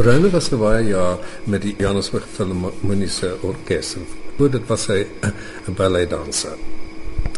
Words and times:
Rene 0.00 0.30
was 0.32 0.46
vir 0.48 0.56
baie 0.56 0.84
jaar 0.88 1.18
met 1.52 1.60
die 1.66 1.74
Johannesburg 1.76 2.24
Philharmoniese 2.24 3.34
Orkees. 3.44 3.90
Goed, 4.38 4.54
dit 4.54 4.70
was 4.70 4.86
hy 4.88 5.04
'n 5.68 5.74
balletdanser. 5.76 6.56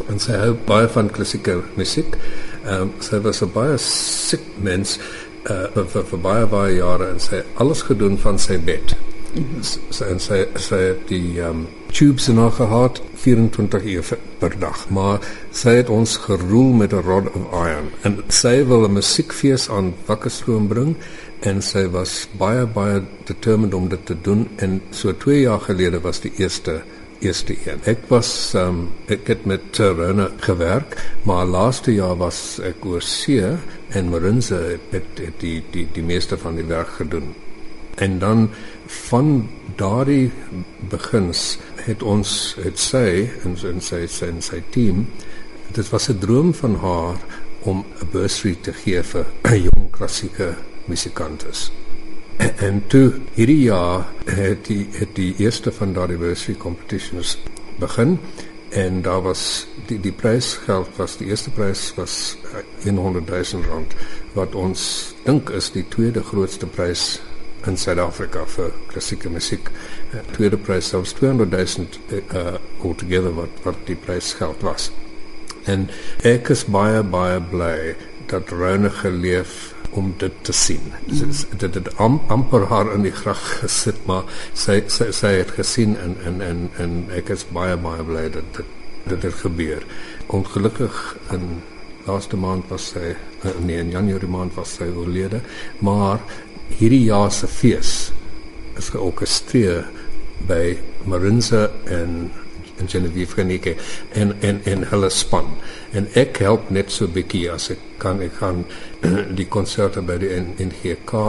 En 0.07 0.19
sy 0.19 0.37
hou 0.39 0.53
baie 0.65 0.87
van 0.87 1.09
klassieke 1.11 1.57
musiek. 1.75 2.15
Ehm 2.63 2.81
um, 2.81 2.93
sy 3.01 3.19
was 3.19 3.41
'n 3.43 3.51
baie 3.51 3.75
siek 3.77 4.45
mens 4.55 4.99
uh 5.49 5.67
vir, 5.73 6.05
vir 6.05 6.19
baie 6.19 6.45
baie 6.45 6.75
jare 6.75 7.09
en 7.09 7.19
sy 7.19 7.43
alles 7.55 7.81
gedoen 7.81 8.17
van 8.17 8.39
sy 8.39 8.57
bed. 8.57 8.95
En 9.35 10.19
sy 10.23 10.37
sy 10.55 10.77
het 10.79 11.01
die 11.09 11.41
um, 11.43 11.65
tubes 11.91 12.29
in 12.31 12.37
haar 12.39 12.53
gehad 12.55 13.01
24 13.19 13.83
uur 13.83 14.11
per 14.39 14.55
dag. 14.59 14.85
Maar 14.95 15.23
sy 15.51 15.73
het 15.81 15.91
ons 15.91 16.15
geroel 16.23 16.71
met 16.81 16.93
'n 16.93 17.03
rod 17.03 17.27
of 17.35 17.51
iron 17.51 17.91
en 18.07 18.23
sy 18.29 18.63
wil 18.63 18.87
'n 18.87 18.93
musiekfees 18.93 19.69
aan 19.69 19.93
Wakkerstroom 20.05 20.67
bring 20.67 20.95
en 21.39 21.61
sy 21.61 21.87
was 21.91 22.27
baie 22.37 22.65
baie 22.65 23.01
determined 23.25 23.73
om 23.73 23.89
dit 23.89 24.05
te 24.05 24.15
doen 24.21 24.47
en 24.55 24.81
so 24.91 25.11
2 25.11 25.41
jaar 25.41 25.59
gelede 25.59 25.99
was 25.99 26.19
die 26.19 26.31
eerste 26.37 26.81
eerste 27.19 27.55
een. 27.65 27.79
Ek 27.83 28.07
was 28.07 28.53
um, 28.55 28.89
ek 29.07 29.27
het 29.27 29.45
met 29.45 29.61
Terona 29.71 30.29
gewerk, 30.37 30.95
maar 31.23 31.45
laaste 31.45 31.93
jaar 31.93 32.15
was 32.17 32.59
ek 32.63 32.85
oor 32.85 33.01
see 33.01 33.57
en 33.89 34.09
Marinse 34.09 34.55
het, 34.55 34.91
het, 34.91 35.19
het 35.19 35.39
die 35.39 35.63
die 35.71 35.87
die 35.93 36.03
meeste 36.03 36.37
van 36.37 36.55
die 36.55 36.67
werk 36.67 36.89
gedoen. 36.99 37.33
En 37.95 38.19
dan 38.19 38.49
van 38.87 39.49
daardie 39.75 40.31
begins 40.89 41.57
het 41.85 42.03
ons 42.03 42.55
het 42.63 42.79
sy 42.79 43.29
sy 43.55 43.69
en 43.71 43.81
sy, 43.81 44.05
sy, 44.07 44.31
sy 44.39 44.61
team 44.69 45.05
dit 45.75 45.89
was 45.89 46.09
'n 46.09 46.19
droom 46.19 46.53
van 46.53 46.75
haar 46.75 47.15
om 47.61 47.85
'n 48.01 48.07
bursary 48.11 48.55
te 48.61 48.73
gee 48.73 49.03
vir 49.03 49.25
jong 49.67 49.89
klassieke 49.91 50.55
musikantes. 50.85 51.71
En 52.67 52.83
toe 52.87 53.13
hierdie 53.33 53.61
jaar 53.61 54.05
het 54.25 54.65
die 54.65 54.87
het 54.91 55.15
die 55.15 55.33
eerste 55.37 55.71
van 55.71 55.93
daardie 55.93 56.17
bursary 56.17 56.57
competitions 56.57 57.37
begin 57.79 58.19
en 58.69 59.01
daar 59.01 59.21
was 59.21 59.67
die 59.87 59.99
die 59.99 60.11
prysgeld 60.11 60.87
was 60.95 61.17
die 61.17 61.27
eerste 61.27 61.49
prys 61.49 61.93
was 61.95 62.37
100 62.83 63.29
000 63.29 63.63
rand 63.69 63.95
wat 64.33 64.55
ons 64.55 65.13
dink 65.23 65.49
is 65.49 65.71
die 65.71 65.85
tweede 65.87 66.23
grootste 66.23 66.65
prys 66.65 67.21
in 67.67 67.77
Suid-Afrika 67.77 68.45
vir 68.55 68.73
klassieke 68.91 69.29
musiek. 69.29 69.71
Uh, 70.13 70.21
tweede 70.35 70.57
prys 70.57 70.91
selfs 70.93 71.15
200 71.19 71.51
000 71.51 71.87
uh 72.41 72.57
altogether 72.83 73.33
wat 73.35 73.63
wat 73.63 73.79
die 73.89 73.97
prysgeld 73.97 74.61
was. 74.65 74.91
En 75.65 75.87
ek 76.23 76.51
is 76.53 76.65
baie 76.69 77.01
baie 77.03 77.39
bly 77.51 77.95
dat 78.29 78.51
Rone 78.53 78.89
geleef 79.01 79.73
om 79.95 80.13
dit 80.17 80.33
te 80.41 80.53
sien. 80.53 80.91
Mm. 81.07 81.31
Dit 81.49 81.61
het 81.61 81.73
dit 81.73 81.91
am, 81.97 82.19
amper 82.27 82.67
haar 82.69 82.91
in 82.93 83.05
die 83.05 83.13
graf 83.15 83.41
gesit, 83.61 84.01
maar 84.09 84.25
sy 84.53 84.81
sy 84.91 85.11
sy 85.15 85.35
het 85.39 85.55
gesien 85.57 85.95
en 86.01 86.17
en 86.25 86.41
en 86.41 86.65
en 86.81 86.97
ek 87.15 87.31
is 87.35 87.45
baie 87.55 87.77
baie 87.77 88.03
bly 88.05 88.27
dat 88.37 88.57
dit 88.59 88.73
dit 89.05 89.21
het 89.21 89.39
gebeur. 89.41 89.85
Ongelukkig 90.33 91.01
in 91.33 91.61
laaste 92.05 92.37
maand 92.37 92.69
was 92.69 92.91
sy 92.93 93.13
nee 93.65 93.77
in 93.81 93.91
Januarie 93.93 94.29
maand 94.29 94.53
was 94.57 94.75
sy 94.79 94.87
oorlede, 94.89 95.41
maar 95.85 96.21
hierdie 96.77 97.05
jaar 97.07 97.31
se 97.31 97.47
fees 97.47 97.91
is 98.77 98.89
georkestreer 98.93 99.85
by 100.49 100.75
Marinza 101.05 101.69
en 101.85 102.31
en 102.75 102.89
Genevieve 102.91 103.35
Renike 103.35 103.75
en 104.11 104.33
en 104.41 104.61
en 104.63 104.83
hulle 104.89 105.09
span. 105.09 105.53
En 105.95 106.09
ek 106.19 106.41
help 106.43 106.69
net 106.69 106.91
so 106.91 107.07
bietjie 107.07 107.47
as 107.51 107.69
ek 107.71 107.79
kan. 108.03 108.19
Ek 108.21 108.35
gaan 108.41 108.65
die 109.39 109.47
konserte 109.47 110.03
by 110.03 110.17
die 110.19 110.33
in 110.35 110.51
in 110.59 110.73
GK 110.81 111.23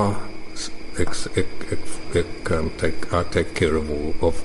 ek 0.99 1.13
ek 1.37 1.65
ek 1.75 2.17
ek 2.21 2.29
kan 2.47 2.71
take 2.81 3.09
I 3.13 3.23
take 3.31 3.53
care 3.55 3.77
of 3.77 3.91
all 3.91 4.15
of, 4.29 4.43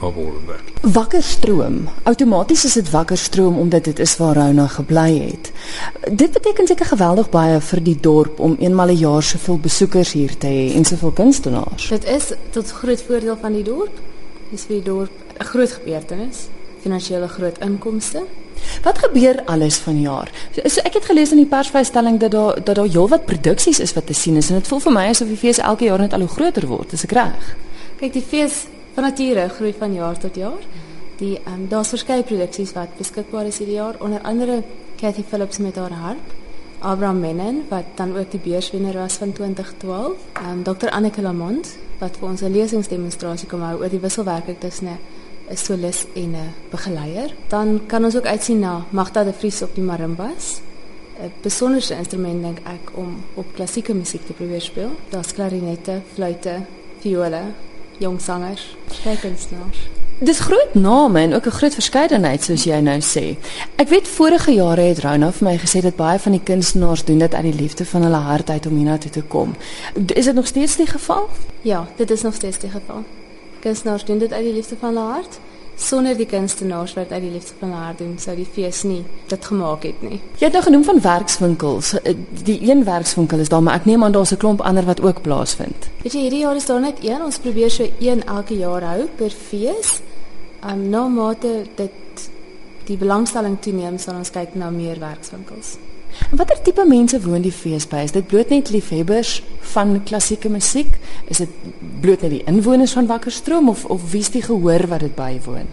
of 0.00 0.16
all 0.16 0.32
of 0.36 0.46
that. 0.48 0.92
Wakkerstroom. 0.94 1.88
Outomaties 2.08 2.64
is 2.64 2.76
dit 2.78 2.90
wakkerstroom 2.90 3.58
omdat 3.58 3.84
dit 3.84 3.98
is 3.98 4.16
waar 4.16 4.36
Rona 4.36 4.66
gebly 4.66 5.10
het. 5.18 5.52
Dit 6.12 6.32
beteken 6.32 6.66
seker 6.66 6.86
geweldig 6.86 7.30
baie 7.30 7.60
vir 7.60 7.82
die 7.84 7.96
dorp 8.00 8.40
om 8.40 8.56
eenmal 8.58 8.86
'n 8.86 8.90
een 8.90 8.98
jaar 8.98 9.22
soveel 9.22 9.58
besoekers 9.58 10.12
hier 10.12 10.36
te 10.38 10.46
hê 10.46 10.74
en 10.74 10.84
soveel 10.84 11.12
kunstenaars. 11.12 11.88
Dit 11.88 12.04
is 12.04 12.32
tot 12.50 12.70
groot 12.70 13.02
voordeel 13.02 13.36
van 13.40 13.52
die 13.52 13.64
dorp. 13.64 14.00
Dis 14.50 14.64
vir 14.64 14.76
die 14.76 14.84
dorp 14.84 15.12
'n 15.38 15.44
groot 15.44 15.72
gebeurtenis, 15.72 16.48
finansiële 16.80 17.28
groot 17.28 17.58
inkomste. 17.58 18.24
Wat 18.82 18.98
gebeur 18.98 19.42
alles 19.44 19.76
vanjaar? 19.76 20.30
So, 20.54 20.68
so 20.68 20.80
ek 20.88 20.94
het 20.94 21.04
gelees 21.04 21.32
in 21.34 21.42
die 21.42 21.48
persvrystelling 21.48 22.18
dat 22.20 22.32
daar 22.32 22.56
dat 22.64 22.74
daar 22.78 22.88
heelwat 22.88 23.26
produksies 23.28 23.80
is 23.80 23.92
wat 23.92 24.06
te 24.06 24.14
sien 24.16 24.36
is 24.36 24.48
en 24.48 24.56
dit 24.56 24.68
voel 24.68 24.80
vir 24.86 24.92
my 24.92 25.06
asof 25.10 25.28
die 25.28 25.36
fees 25.36 25.60
elke 25.60 25.84
jaar 25.84 26.00
net 26.00 26.16
al 26.16 26.24
hoe 26.24 26.34
groter 26.36 26.66
word. 26.66 26.92
Is 26.96 27.04
ek 27.04 27.12
reg? 27.18 27.50
Kyk, 28.00 28.12
die 28.12 28.24
fees 28.24 28.64
van 28.94 29.04
nature 29.04 29.48
groei 29.48 29.74
van 29.78 29.94
jaar 29.94 30.18
tot 30.18 30.36
jaar. 30.36 30.64
Die 31.20 31.36
ehm 31.36 31.54
um, 31.54 31.66
daar's 31.68 31.92
verskeie 31.92 32.24
produksies 32.24 32.72
wat 32.72 32.96
beskikbaar 32.98 33.46
is 33.52 33.60
hierdie 33.60 33.76
jaar, 33.76 34.00
onder 34.00 34.24
andere 34.24 34.62
Cathy 34.96 35.24
Phillips 35.28 35.58
met 35.58 35.76
haar 35.76 35.92
harp. 35.92 36.32
Abraham 36.80 37.20
Mennen 37.20 37.64
wat 37.68 37.84
dan 37.94 38.16
ook 38.16 38.30
die 38.30 38.40
beurswenner 38.40 38.96
was 38.96 39.20
van 39.20 39.32
2012. 39.32 40.12
Ehm 40.32 40.50
um, 40.50 40.62
Dr 40.64 40.88
Anneke 40.88 41.22
Lamont 41.22 41.76
wat 41.98 42.16
vir 42.16 42.28
ons 42.28 42.40
'n 42.40 42.52
lesingsdemonstrasie 42.52 43.48
kom 43.48 43.60
hou 43.60 43.78
oor 43.80 43.88
die 43.88 44.00
wisselwerking 44.00 44.56
tussen 44.58 44.88
'n 44.88 44.98
solis 45.56 46.04
en 46.14 46.30
'n 46.30 46.54
begeleier. 46.70 47.34
Dan 47.48 47.80
kan 47.86 48.04
ons 48.04 48.16
ook 48.16 48.26
uitsien 48.26 48.58
na 48.58 48.84
Magda 48.90 49.24
de 49.24 49.32
Vries 49.32 49.62
op 49.62 49.74
die 49.74 49.84
marimbas. 49.84 50.60
'n 51.20 51.32
Besonderse 51.42 51.94
instrument 51.94 52.42
dink 52.42 52.58
ek 52.58 52.90
om 52.94 53.24
op 53.34 53.46
klassieke 53.54 53.94
musiek 53.94 54.26
te 54.26 54.32
probeer 54.32 54.60
speel. 54.60 54.90
Daar's 55.08 55.32
klarinette, 55.32 56.00
fluitte, 56.14 56.54
viole, 56.98 57.42
jong 57.98 58.20
sangers, 58.20 58.76
kunstenaars. 59.20 59.88
Dis 60.18 60.40
groot 60.40 60.74
name 60.74 61.20
en 61.20 61.34
ook 61.34 61.46
'n 61.46 61.50
groot 61.50 61.74
verskeidenheid 61.74 62.42
soos 62.42 62.64
jy 62.64 62.80
nou 62.80 63.00
sê. 63.00 63.36
Ek 63.76 63.88
weet 63.88 64.08
vorige 64.08 64.52
jare 64.52 64.80
het 64.80 64.98
Rona 64.98 65.32
vir 65.32 65.48
my 65.48 65.58
gesê 65.58 65.80
dat 65.80 65.96
baie 65.96 66.18
van 66.18 66.32
die 66.32 66.42
kunstenaars 66.44 67.04
doen 67.04 67.18
dit 67.18 67.34
uit 67.34 67.42
die 67.42 67.54
liefde 67.54 67.84
van 67.84 68.02
hulle 68.02 68.16
hart 68.16 68.50
uit 68.50 68.66
om 68.66 68.76
hiernatoe 68.76 69.10
te 69.10 69.22
kom. 69.22 69.54
Is 70.06 70.24
dit 70.24 70.34
nog 70.34 70.46
steeds 70.46 70.76
die 70.76 70.86
geval? 70.86 71.28
Ja, 71.60 71.88
dit 71.96 72.10
is 72.10 72.22
nog 72.22 72.34
steeds 72.34 72.58
die 72.58 72.70
geval 72.70 73.04
kunstenaars 73.60 74.04
doen 74.04 74.18
dit 74.18 74.32
uit 74.32 74.44
die 74.44 74.52
liefde 74.52 74.76
van 74.80 74.94
hulle 74.94 75.12
hart. 75.12 75.38
Sonder 75.80 76.16
die 76.16 76.26
kunstenaars 76.28 76.92
wat 76.94 77.12
uit 77.12 77.22
die 77.22 77.30
liefde 77.30 77.54
van 77.58 77.70
hulle 77.72 77.84
hart 77.84 77.98
doen, 77.98 78.18
sou 78.20 78.34
die 78.36 78.48
fees 78.52 78.82
nie 78.84 79.00
dit 79.30 79.44
gemaak 79.44 79.86
het 79.88 80.02
nie. 80.04 80.18
Jy 80.36 80.44
het 80.50 80.56
nou 80.58 80.62
genoem 80.66 80.84
van 80.84 81.00
werkswinkels. 81.00 81.94
Eh, 82.02 82.14
die 82.44 82.58
een 82.70 82.84
werkswinkel 82.84 83.38
is 83.38 83.48
daar, 83.48 83.62
maar 83.62 83.80
ek 83.80 83.88
neem 83.88 84.04
aan 84.04 84.12
daar's 84.12 84.32
'n 84.32 84.36
klomp 84.36 84.60
ander 84.60 84.84
wat 84.84 85.00
ook 85.00 85.22
plaasvind. 85.22 85.88
Weet 86.02 86.12
jy, 86.12 86.20
hierdie 86.20 86.40
jaar 86.44 86.56
is 86.56 86.66
daar 86.66 86.80
net 86.80 86.98
een. 87.00 87.22
Ons 87.24 87.38
probeer 87.38 87.70
so 87.70 87.88
een 88.00 88.24
elke 88.26 88.56
jaar 88.56 88.82
hou 88.82 89.08
per 89.16 89.30
fees. 89.30 90.00
Um 90.72 90.88
nou 90.88 91.08
maar 91.10 91.34
dit 91.40 91.90
die 92.84 92.96
belangstelling 92.96 93.60
toeneem, 93.60 93.98
sal 93.98 94.14
ons 94.14 94.30
kyk 94.30 94.54
na 94.54 94.70
meer 94.70 94.98
werkswinkels. 94.98 95.76
Watter 96.30 96.62
tipe 96.62 96.84
mense 96.86 97.20
woon 97.20 97.42
die 97.42 97.52
fees 97.54 97.86
by? 97.90 98.04
Is 98.06 98.12
dit 98.12 98.26
bloot 98.26 98.50
net 98.52 98.70
liefhebbers 98.70 99.40
van 99.72 99.96
klassieke 100.06 100.50
musiek? 100.50 100.98
Is 101.26 101.42
dit 101.42 101.48
bloot 102.00 102.22
net 102.22 102.30
die 102.30 102.44
inwoners 102.50 102.94
van 102.98 103.06
Wakkerstroom 103.10 103.68
of 103.68 103.84
of 103.84 104.10
wie's 104.12 104.30
die 104.30 104.42
gehoor 104.42 104.86
wat 104.90 105.00
dit 105.06 105.14
bywoon? 105.14 105.70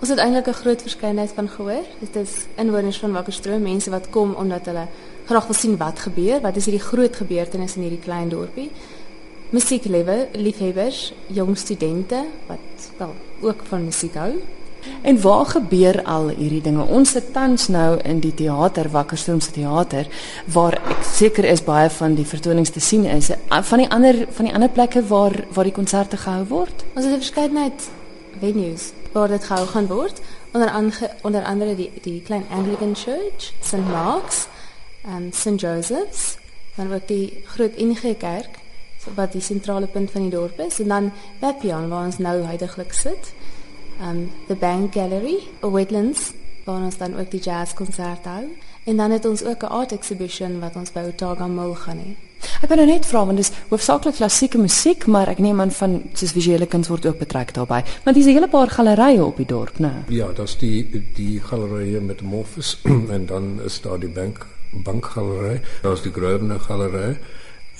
Ons 0.00 0.08
het 0.08 0.18
eintlik 0.18 0.48
'n 0.48 0.60
groot 0.62 0.82
verskeidenheid 0.82 1.32
van 1.34 1.48
gehoor. 1.48 1.84
Dit 1.98 2.16
is 2.16 2.46
inwoners 2.56 2.98
van 2.98 3.12
Wakkerstroom, 3.12 3.62
mense 3.62 3.90
wat 3.90 4.10
kom 4.10 4.32
omdat 4.34 4.66
hulle 4.66 4.86
graag 5.26 5.46
wil 5.46 5.54
sien 5.54 5.76
wat 5.76 5.98
gebeur, 5.98 6.40
wat 6.40 6.56
is 6.56 6.64
hierdie 6.64 6.86
groot 6.86 7.16
gebeurtenis 7.16 7.76
in 7.76 7.82
hierdie 7.82 8.04
klein 8.04 8.28
dorpie. 8.28 8.70
Musieklewe, 9.50 10.28
liefhebbers, 10.32 11.12
jong 11.26 11.58
studente 11.58 12.24
wat 12.46 12.90
wel 12.96 13.14
ook 13.40 13.62
van 13.68 13.84
musiek 13.84 14.14
hou. 14.14 14.32
En 15.02 15.20
waar 15.20 15.46
gebeur 15.46 16.02
al 16.04 16.28
hierdie 16.28 16.60
dinge? 16.60 16.84
Ons 16.84 17.10
sit 17.10 17.32
tans 17.32 17.68
nou 17.68 17.98
in 18.04 18.20
die 18.20 18.34
teater 18.34 18.90
Wakkerstroom 18.90 19.40
se 19.40 19.52
teater 19.54 20.08
waar 20.52 20.76
ek 20.92 21.04
seker 21.04 21.44
is 21.44 21.64
baie 21.64 21.90
van 21.90 22.14
die 22.14 22.26
vertonings 22.26 22.70
te 22.70 22.80
sien 22.80 23.04
is. 23.04 23.30
Van 23.48 23.82
die 23.82 23.88
ander 23.90 24.26
van 24.36 24.48
die 24.48 24.54
ander 24.54 24.68
plekke 24.68 25.02
waar 25.08 25.36
waar 25.54 25.68
die 25.68 25.76
konserte 25.76 26.16
gehou 26.16 26.44
word. 26.48 26.84
Ons 26.94 27.04
het 27.04 27.14
'n 27.14 27.24
verskeidenheid 27.24 27.88
venues 28.40 28.92
waar 29.12 29.28
dit 29.28 29.44
gehou 29.44 29.66
gaan 29.66 29.86
word. 29.86 30.20
Onder 30.52 30.70
andere 30.70 31.10
onder 31.22 31.44
andere 31.44 31.76
die 31.76 31.90
die 32.02 32.22
klein 32.22 32.44
Anglican 32.50 32.94
Church, 32.94 33.52
St 33.60 33.88
Mark's 33.90 34.46
en 35.02 35.32
St 35.32 35.60
Joseph's. 35.60 36.36
Dan 36.74 36.92
ook 36.94 37.08
die 37.08 37.42
groot 37.44 37.76
NG 37.76 38.16
Kerk 38.18 38.58
wat 39.14 39.32
die 39.32 39.40
sentrale 39.40 39.86
punt 39.86 40.10
van 40.10 40.22
die 40.22 40.30
dorp 40.30 40.58
is 40.60 40.80
en 40.80 40.88
dan 40.88 41.12
Papillon 41.38 41.88
waar 41.88 42.04
ons 42.04 42.18
nou 42.18 42.42
heidaglik 42.44 42.92
sit 42.92 43.32
um 44.00 44.30
the 44.48 44.54
Bank 44.54 44.92
Gallery, 44.92 45.38
Wetlands, 45.60 46.32
waar 46.64 46.82
ons 46.82 46.96
dan 46.96 47.18
ook 47.18 47.30
die 47.30 47.40
jazzkonsert 47.40 48.24
hou. 48.24 48.44
En 48.84 48.96
dan 48.96 49.10
het 49.10 49.24
ons 49.24 49.44
ook 49.44 49.62
'n 49.62 49.66
art 49.66 49.92
exhibition 49.92 50.60
wat 50.60 50.76
ons 50.76 50.92
by 50.92 51.00
Otaga 51.00 51.46
Mall 51.46 51.74
gaan 51.74 51.98
hê. 51.98 52.16
Ek 52.62 52.68
wil 52.68 52.76
nou 52.76 52.86
net 52.86 53.06
vra 53.06 53.24
want 53.26 53.36
dis 53.36 53.52
hoofsaaklik 53.68 54.14
klassieke 54.14 54.58
musiek, 54.58 55.06
maar 55.06 55.28
ek 55.28 55.38
neem 55.38 55.60
aan 55.60 55.70
van 55.70 56.02
soos 56.12 56.32
visuele 56.32 56.66
kuns 56.66 56.88
word 56.88 57.06
ook 57.06 57.18
betrek 57.18 57.54
daarbey. 57.54 57.84
Want 58.04 58.16
dis 58.16 58.26
'n 58.26 58.32
hele 58.32 58.48
paar 58.48 58.70
gallerye 58.70 59.24
op 59.24 59.36
die 59.36 59.46
dorp, 59.46 59.78
né? 59.78 59.92
Ja, 60.08 60.32
daar's 60.32 60.58
die 60.58 61.04
die 61.14 61.40
galerie 61.40 62.00
met 62.00 62.20
Morphus 62.20 62.80
en 63.16 63.26
dan 63.26 63.60
is 63.64 63.80
daar 63.80 63.98
die 63.98 64.08
bank 64.08 64.46
bankgalery, 64.70 65.60
daar's 65.82 66.02
die 66.02 66.12
Grosvenor 66.12 66.60
galery 66.60 67.16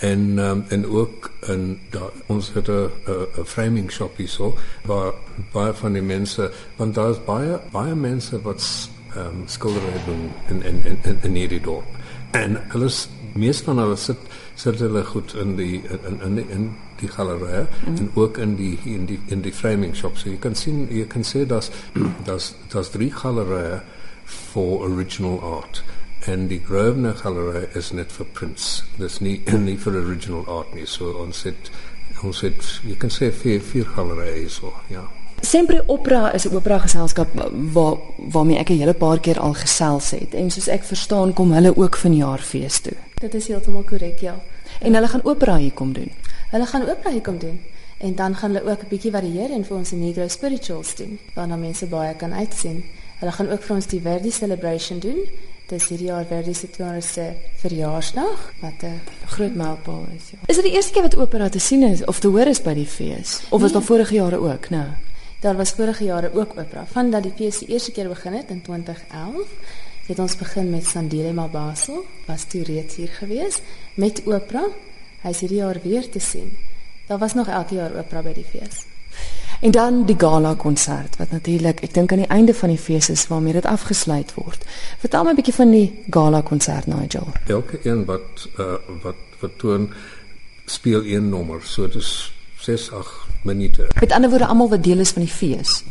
En 0.01 0.39
um, 0.39 0.65
en 0.69 0.87
ook 0.87 1.31
in 1.47 1.81
daar 1.91 2.11
ons 2.27 2.53
het 2.53 2.69
'n 2.69 2.91
'n 3.07 3.45
framing 3.45 3.91
shop 3.93 4.17
hierso 4.17 4.57
waar 4.85 5.13
baie 5.53 5.73
van 5.73 5.93
die 5.93 6.03
mense 6.03 6.53
want 6.77 6.95
daar's 6.95 7.25
baie 7.25 7.61
baie 7.71 7.95
mense 7.95 8.43
wat 8.43 8.91
ehm 9.15 9.27
um, 9.27 9.43
skildery 9.47 10.01
doen 10.07 10.31
in 10.49 10.63
in 10.63 10.97
in 11.03 11.19
in 11.23 11.35
hierdie 11.35 11.61
dorp. 11.61 11.85
En 12.31 12.63
hulle 12.69 12.91
meeste 13.33 13.65
van 13.65 13.79
hulle 13.79 13.97
sit 13.97 14.17
sit 14.55 14.79
hulle 14.79 15.05
goed 15.05 15.35
in 15.35 15.57
die 15.57 15.83
in 16.09 16.21
in 16.21 16.51
in 16.51 16.77
die 17.01 17.09
galerie 17.09 17.67
mm. 17.87 17.97
en 17.97 18.11
ook 18.15 18.39
in 18.39 18.57
die 18.57 18.79
in 18.85 19.07
die 19.07 19.21
in 19.27 19.41
die 19.41 19.53
framing 19.53 19.97
shop. 19.97 20.17
So 20.17 20.29
jy 20.29 20.37
kan 20.39 20.55
sien 20.55 20.87
jy 20.91 21.07
kan 21.07 21.25
sê 21.25 21.47
dat 21.47 21.71
dat 22.25 22.55
dat 22.69 22.93
drie 22.93 23.13
galerieë 23.13 23.81
for 24.25 24.81
original 24.87 25.41
art 25.43 25.83
en 26.27 26.49
die 26.49 26.61
Grosvenor 26.67 27.15
Galerie 27.15 27.69
is 27.75 27.93
net 27.93 28.13
vir 28.13 28.27
prints. 28.33 28.83
Dis 28.99 29.21
nie 29.21 29.41
nie 29.69 29.77
vir 29.81 29.97
original 30.03 30.45
art 30.49 30.75
nie. 30.75 30.87
So 30.87 31.15
ons 31.23 31.45
het 31.49 31.71
ons 32.27 32.43
het 32.45 32.67
jy 32.85 32.97
kan 33.01 33.13
sê 33.13 33.31
vier 33.33 33.63
vier 33.65 33.89
galerieë 33.97 34.51
so, 34.53 34.75
ja. 34.93 35.07
Sempre 35.41 35.81
Opera 35.89 36.33
is 36.37 36.45
'n 36.45 36.55
opera 36.55 36.79
geselskap 36.79 37.29
waar 37.73 37.97
waarmee 38.19 38.59
ek 38.59 38.71
'n 38.71 38.79
hele 38.79 38.95
paar 38.95 39.21
keer 39.21 39.41
al 39.41 39.55
gesels 39.55 40.11
het 40.11 40.35
en 40.35 40.51
soos 40.51 40.69
ek 40.69 40.85
verstaan 40.85 41.33
kom 41.33 41.53
hulle 41.53 41.77
ook 41.77 41.97
vanjaar 41.97 42.39
fees 42.39 42.81
toe. 42.81 42.97
Dit 43.21 43.35
is 43.35 43.47
heeltemal 43.47 43.83
korrek, 43.83 44.19
ja. 44.19 44.37
En 44.81 44.95
hulle 44.95 45.09
gaan 45.09 45.25
opera 45.25 45.57
hier 45.57 45.73
kom 45.73 45.93
doen. 45.93 46.11
Hulle 46.51 46.67
gaan 46.67 46.83
opera 46.83 47.11
hier 47.11 47.23
kom 47.23 47.39
doen. 47.39 47.61
En 47.99 48.15
dan 48.15 48.35
gaan 48.35 48.55
hulle 48.55 48.71
ook 48.71 48.83
'n 48.83 48.89
bietjie 48.89 49.11
varieer 49.11 49.51
en 49.51 49.65
vir 49.65 49.77
ons 49.77 49.93
'n 49.93 49.99
Negro 49.99 50.29
spirituals 50.29 50.95
doen 50.95 51.19
waarna 51.35 51.57
mense 51.57 51.87
baie 51.87 52.15
kan 52.17 52.33
uitsien. 52.33 52.85
Hulle 53.19 53.33
gaan 53.33 53.51
ook 53.51 53.63
vir 53.63 53.77
ons 53.77 53.87
die 53.87 54.01
Verdi 54.01 54.31
celebration 54.31 54.99
doen 54.99 55.29
Dis 55.71 55.85
hierdie 55.87 56.09
jaar 56.09 56.25
weer 56.27 56.43
die 56.43 56.55
20ste 56.55 57.25
verjaarsdag 57.63 58.41
wat 58.61 58.83
'n 58.83 59.01
groot 59.27 59.55
mylpaal 59.55 60.07
is. 60.17 60.31
Ja. 60.31 60.39
Is 60.47 60.57
dit 60.57 60.65
die 60.65 60.75
eerste 60.75 60.93
keer 60.93 61.03
wat 61.03 61.17
opera 61.17 61.49
te 61.49 61.59
sien 61.59 61.83
is 61.83 62.05
of 62.05 62.19
te 62.19 62.29
hoor 62.29 62.47
is 62.47 62.63
by 62.63 62.75
die 62.75 62.87
fees 62.87 63.43
of 63.51 63.61
was 63.61 63.71
nee. 63.71 63.73
daar 63.73 63.83
vorige 63.83 64.15
jare 64.15 64.37
ook, 64.37 64.71
nou? 64.71 64.89
Daar 65.41 65.57
was 65.57 65.71
vorige 65.71 66.05
jare 66.05 66.31
ook 66.35 66.59
opera. 66.59 66.87
Van 66.87 67.11
dat 67.11 67.23
die 67.23 67.33
fees 67.37 67.59
die 67.59 67.69
eerste 67.69 67.93
keer 67.93 68.09
begin 68.09 68.33
het 68.33 68.51
in 68.51 68.63
2011, 68.63 69.47
het 70.07 70.19
ons 70.19 70.37
begin 70.37 70.71
met 70.71 70.87
Sandile 70.87 71.33
Mabaso, 71.33 72.05
was 72.27 72.45
toe 72.45 72.63
reeds 72.63 72.97
hier 72.97 73.09
gewees 73.09 73.61
met 73.95 74.27
opera. 74.27 74.67
Hy 75.23 75.31
is 75.31 75.41
hierdie 75.41 75.59
jaar 75.59 75.81
weer 75.83 76.09
te 76.09 76.19
sien. 76.19 76.57
Daar 77.07 77.19
was 77.19 77.35
nog 77.35 77.49
elke 77.49 77.75
jaar 77.75 77.95
opera 77.97 78.23
by 78.23 78.33
die 78.33 78.45
fees. 78.45 78.85
En 79.61 79.71
dan 79.71 80.05
die 80.07 80.17
gala 80.19 80.55
konsert 80.55 81.17
wat 81.17 81.31
natuurlik 81.31 81.81
ek 81.85 81.95
dink 81.95 82.13
aan 82.13 82.23
die 82.23 82.33
einde 82.33 82.55
van 82.55 82.69
die 82.73 82.79
fees 82.81 83.11
is 83.13 83.27
waarmee 83.29 83.53
dit 83.53 83.67
afgesluit 83.69 84.33
word. 84.35 84.65
Vertel 84.99 85.25
my 85.25 85.31
'n 85.31 85.37
bietjie 85.37 85.55
van 85.55 85.71
die 85.71 85.93
gala 86.11 86.41
konsert 86.41 86.87
Nigel. 86.87 87.29
Elke 87.47 87.81
een 87.83 88.05
wat 88.05 88.49
uh, 88.59 88.81
wat 89.03 89.21
vertoon 89.39 89.93
speel 90.65 91.05
een 91.05 91.29
nommer. 91.29 91.61
So 91.63 91.87
dit 91.87 91.95
is 91.95 92.33
6 92.57 92.91
8 92.93 93.09
minute. 93.43 93.87
Met 94.01 94.13
ander 94.13 94.31
woorde 94.31 94.47
almal 94.47 94.69
wat 94.69 94.85
deel 94.85 94.99
is 94.99 95.11
van 95.11 95.23
die 95.23 95.33
fees. 95.33 95.85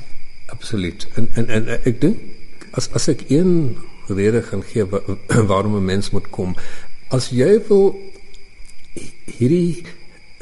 Absoluut. 0.46 1.08
En 1.14 1.30
en 1.34 1.48
en 1.48 1.68
ek 1.84 2.02
dink 2.02 2.18
as 2.72 2.90
as 2.94 3.08
ek 3.08 3.24
een 3.28 3.78
rede 4.08 4.42
gaan 4.42 4.64
gee 4.64 4.86
waarom 5.52 5.76
'n 5.76 5.86
mens 5.86 6.10
moet 6.10 6.30
kom, 6.30 6.56
as 7.08 7.30
jy 7.30 7.62
wil 7.68 8.00
hierdie 9.26 9.86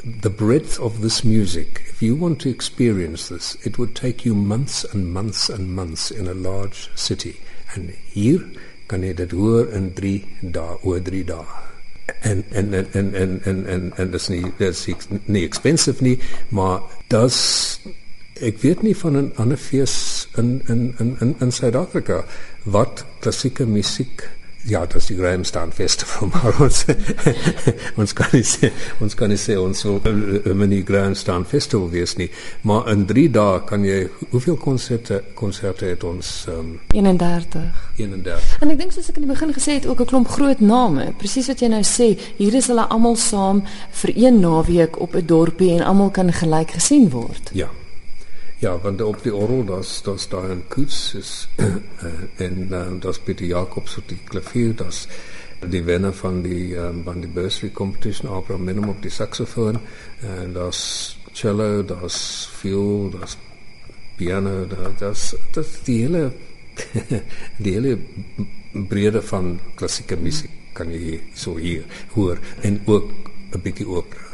the 0.04 0.30
breadth 0.30 0.78
of 0.78 1.00
this 1.00 1.24
music, 1.24 1.82
if 1.88 2.02
you 2.02 2.14
want 2.14 2.40
to 2.40 2.48
experience 2.48 3.28
this, 3.28 3.56
it 3.66 3.78
would 3.78 3.96
take 3.96 4.24
you 4.24 4.34
months 4.34 4.84
and 4.84 5.12
months 5.12 5.48
and 5.48 5.74
months 5.74 6.10
in 6.10 6.28
a 6.28 6.34
large 6.34 6.90
city. 6.94 7.40
And 7.74 7.90
hier 8.12 8.44
kan 8.88 9.02
jy 9.02 9.12
dit 9.16 9.32
hoor 9.36 9.68
in 9.74 9.90
3 9.92 10.52
dae, 10.54 10.78
oor 10.82 11.00
3 11.04 11.24
dae. 11.28 11.44
En 12.24 12.44
en 12.56 12.72
en 12.74 12.86
en 12.94 13.14
en 13.14 13.40
en 13.44 13.66
en 13.66 13.92
en 13.98 14.10
dis 14.10 14.28
nie 14.32 14.52
dis 14.58 14.86
nie 15.26 15.44
expensive 15.44 16.04
nie, 16.04 16.16
maar 16.50 16.80
das 17.12 17.36
ek 18.40 18.62
weet 18.62 18.82
nie 18.86 18.94
van 18.96 19.16
'n 19.16 19.32
ander 19.36 19.58
fees 19.58 20.28
in 20.38 20.62
in 20.68 20.94
in 20.98 21.16
in 21.20 21.34
in 21.40 21.52
Suid-Afrika 21.52 22.24
wat 22.64 23.04
klassieke 23.20 23.66
musiek 23.66 24.24
ja, 24.68 24.80
dat 24.80 24.94
is 24.94 25.06
die 25.06 25.16
Grahamstown 25.16 25.70
Festival, 25.70 26.28
maar 26.28 26.60
ons, 26.60 26.84
ons 28.00 28.12
kan 28.12 28.28
nie 28.32 28.44
sê, 28.44 28.70
ons 29.00 29.14
kan 29.16 29.30
nie 29.32 29.40
sê 29.40 29.56
ons 29.60 29.80
so 29.80 30.00
'n 30.04 30.56
mini 30.56 30.82
Grahamstown 30.84 31.44
Festival 31.44 31.88
wees 31.90 32.16
nie, 32.16 32.30
maar 32.62 32.88
in 32.92 33.06
3 33.06 33.30
dae 33.30 33.64
kan 33.64 33.84
jy 33.84 34.08
hoeveel 34.30 34.56
konserte 34.56 35.22
konserte 35.34 35.84
het 35.84 36.04
ons 36.04 36.46
um, 36.48 36.78
31 36.92 37.64
31 37.96 38.56
En 38.60 38.70
ek 38.70 38.78
dink 38.78 38.92
soos 38.92 39.08
ek 39.08 39.16
in 39.16 39.26
die 39.26 39.32
begin 39.32 39.54
het 39.54 39.86
ook 39.86 40.00
'n 40.00 40.04
klomp 40.04 40.28
groot 40.28 40.60
name, 40.60 41.12
presies 41.18 41.48
wat 41.48 41.60
jy 41.60 41.68
nou 41.68 41.82
sê, 41.82 42.18
hier 42.36 42.54
is 42.54 42.66
hulle 42.66 42.88
almal 42.88 43.16
saam 43.16 43.64
vir 43.90 44.12
een 44.16 44.40
naweek 44.40 45.00
op 45.00 45.14
'n 45.14 45.26
dorpie 45.26 45.72
en 45.72 45.82
almal 45.82 46.10
kan 46.10 46.32
gelyk 46.32 46.70
gesien 46.70 47.10
word. 47.10 47.50
Ja. 47.52 47.68
Ja, 48.60 48.80
want 48.82 49.02
op 49.02 49.22
die 49.22 49.34
orgel 49.34 49.64
das 49.66 50.02
das 50.02 50.28
da 50.28 50.40
ein 50.42 50.62
Kutz 50.68 51.14
ist 51.14 51.48
en 52.38 52.72
uh, 52.72 53.00
das 53.00 53.20
bitte 53.20 53.44
Jakobs 53.46 53.98
op 53.98 54.08
die 54.08 54.18
klavier 54.18 54.72
das 54.74 55.06
die 55.62 55.86
wenner 55.86 56.12
van 56.12 56.42
die 56.42 56.74
um, 56.74 57.04
van 57.04 57.20
die 57.20 57.30
bursary 57.30 57.70
competition 57.70 58.30
Abraham 58.30 58.64
Minimum 58.64 58.90
op 58.96 59.02
die 59.02 59.14
saxofoon 59.14 59.78
en 60.22 60.54
das 60.54 61.18
cello 61.34 61.84
das 61.84 62.48
fiol 62.58 63.12
das 63.12 63.38
piano 64.16 64.66
das 64.98 65.36
das 65.52 65.82
die 65.86 66.02
hele 66.02 66.32
die 67.58 67.72
hele 67.72 67.98
brede 68.72 69.22
van 69.22 69.60
klassieke 69.76 70.16
musiek 70.16 70.50
kan 70.74 70.90
jy 70.90 71.20
so 71.34 71.58
hier 71.58 71.84
hoor 72.16 72.38
en 72.62 72.80
ook 72.86 73.12
'n 73.54 73.62
bietjie 73.62 73.86
opera 73.86 74.27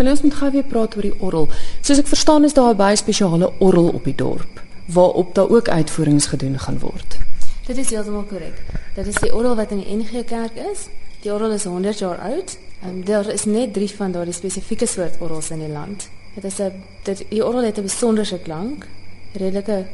wil 0.00 0.10
ons 0.14 0.22
met 0.24 0.34
gou 0.34 0.48
weer 0.54 0.64
praat 0.64 0.96
oor 0.96 1.04
die 1.04 1.16
orgel. 1.20 1.48
Soos 1.84 2.00
ek 2.00 2.08
verstaan 2.08 2.46
is 2.48 2.56
daar 2.56 2.72
'n 2.72 2.76
baie 2.76 2.96
spesiale 2.96 3.52
orgel 3.58 3.88
op 3.88 4.04
die 4.04 4.14
dorp 4.14 4.60
waarop 4.90 5.34
daar 5.34 5.48
ook 5.48 5.68
uitvoerings 5.68 6.26
gedoen 6.26 6.58
gaan 6.58 6.78
word. 6.78 7.18
Dit 7.66 7.76
is 7.76 7.90
heeltemal 7.90 8.22
korrek. 8.22 8.62
Dit 8.94 9.06
is 9.06 9.14
die 9.14 9.34
orgel 9.34 9.56
wat 9.56 9.70
in 9.70 9.78
die 9.78 9.96
NG 9.96 10.24
Kerk 10.24 10.56
is. 10.72 10.88
Die 11.20 11.32
orgel 11.32 11.52
is 11.52 11.64
100 11.64 11.98
jaar 11.98 12.18
oud. 12.18 12.58
En 12.80 13.04
daar 13.04 13.26
is 13.28 13.44
net 13.44 13.72
3 13.72 13.90
van 13.96 14.12
daardie 14.12 14.34
spesifieke 14.34 14.86
soort 14.86 15.16
orgels 15.18 15.50
in 15.50 15.58
die 15.58 15.68
land. 15.68 16.08
Dit 16.34 16.44
is 16.44 16.58
'n 16.58 16.72
dit 17.02 17.24
die 17.28 17.46
orgel 17.46 17.64
het 17.64 17.78
'n 17.78 17.82
besonderse 17.82 18.38
klank. 18.38 18.86
Redelike 19.32 19.86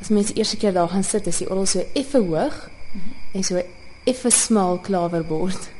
as 0.00 0.08
mense 0.08 0.32
eerste 0.32 0.56
keer 0.56 0.72
daar 0.72 0.88
gaan 0.88 1.04
sit, 1.04 1.26
is 1.26 1.36
die 1.36 1.50
orgel 1.50 1.66
so 1.66 1.84
effe 1.92 2.18
hoog 2.18 2.70
-hmm. 2.92 3.12
en 3.32 3.44
so 3.44 3.62
effe 4.04 4.30
smal 4.30 4.78
klawerbord 4.78 5.70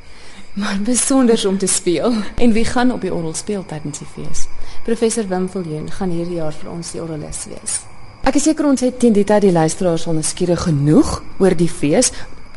maar 0.56 0.80
besonder 0.82 1.48
om 1.48 1.58
te 1.58 1.66
speel. 1.66 2.12
En 2.34 2.52
wie 2.52 2.64
gaan 2.64 2.92
op 2.92 3.00
die 3.00 3.14
orgel 3.14 3.34
speel 3.34 3.66
tydens 3.66 3.98
die 3.98 4.08
fees? 4.14 4.46
Professor 4.84 5.28
Wim 5.28 5.48
Viljoen 5.48 5.90
gaan 5.90 6.10
hierdie 6.10 6.40
jaar 6.40 6.54
vir 6.56 6.70
ons 6.72 6.90
die 6.94 7.02
orgelis 7.02 7.44
wees. 7.50 7.80
Ek 8.26 8.34
is 8.40 8.44
seker 8.48 8.66
ons 8.66 8.80
het 8.80 8.98
teen 8.98 9.12
die 9.12 9.24
tyd 9.24 9.42
die 9.44 9.52
luisteraars 9.52 10.06
al 10.08 10.14
nuuskierig 10.16 10.62
genoeg 10.64 11.22
oor 11.38 11.56
die 11.56 11.68
fees. 11.68 12.12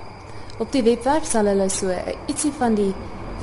Op 0.59 0.73
die 0.73 0.83
webwerf 0.83 1.25
sal 1.25 1.47
hulle 1.47 1.69
so 1.69 1.91
ietsie 2.27 2.53
van 2.59 2.75
die 2.75 2.95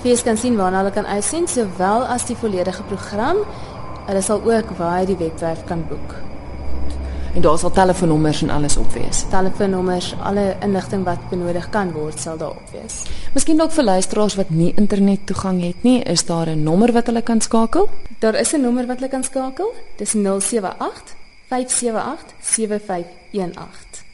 fees 0.02 0.24
kan 0.24 0.38
sien 0.38 0.56
waarna 0.56 0.84
hulle 0.84 0.92
kan 0.96 1.06
uitsien 1.06 1.48
sowel 1.48 2.06
as 2.08 2.26
die 2.26 2.36
volledige 2.36 2.84
program. 2.84 3.38
Hulle 4.08 4.22
sal 4.22 4.42
ook 4.44 4.74
waar 4.78 5.06
die 5.06 5.18
webwerf 5.18 5.64
kan 5.68 5.86
boek. 5.90 6.16
En 7.36 7.42
daar 7.42 7.58
sal 7.58 7.72
telefoonnommers 7.72 8.42
en 8.42 8.50
alles 8.50 8.78
op 8.78 8.92
wees. 8.92 9.24
Telefoonnommers, 9.30 10.16
alle 10.24 10.56
inligting 10.66 11.04
wat 11.06 11.30
benodig 11.30 11.70
kan 11.70 11.92
word 11.92 12.20
sal 12.20 12.38
daar 12.38 12.58
op 12.58 12.74
wees. 12.74 13.04
Miskien 13.34 13.58
dalk 13.58 13.72
vir 13.72 13.84
luisteraars 13.84 14.36
wat 14.36 14.50
nie 14.50 14.74
internet 14.76 15.28
toegang 15.30 15.62
het 15.62 15.84
nie, 15.84 16.02
is 16.04 16.26
daar 16.26 16.50
'n 16.50 16.64
nommer 16.64 16.92
wat 16.92 17.06
hulle 17.06 17.22
kan 17.22 17.42
skakel? 17.42 17.90
Daar 18.20 18.36
is 18.36 18.54
'n 18.54 18.62
nommer 18.62 18.88
wat 18.88 18.96
hulle 18.96 19.10
kan 19.10 19.24
skakel. 19.24 19.74
Dis 19.98 20.14
078 20.14 21.16
578 21.48 22.34
7518. 22.40 24.09